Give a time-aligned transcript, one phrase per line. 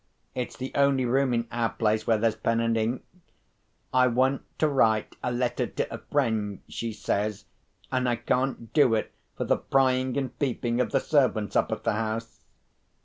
[0.33, 3.05] It's the only room in our place where there's pen and ink.
[3.93, 7.45] 'I want to write a letter to a friend,' she says
[7.91, 11.83] 'and I can't do it for the prying and peeping of the servants up at
[11.83, 12.39] the house.